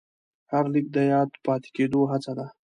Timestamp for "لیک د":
0.73-0.97